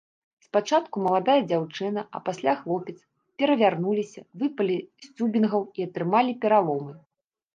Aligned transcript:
Спачатку 0.45 0.95
маладая 1.07 1.35
дзяўчына, 1.49 2.01
а 2.17 2.21
пасля 2.29 2.55
хлопец 2.61 2.95
перавярнуліся, 3.43 4.21
выпалі 4.43 4.77
з 5.07 5.11
цюбінгаў 5.17 5.63
і 5.81 5.85
атрымалі 5.91 6.31
пераломы. 6.47 6.93